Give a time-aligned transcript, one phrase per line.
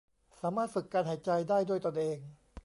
[0.41, 2.17] สามารถฝึกการหายใจได้ด้วยตนเอง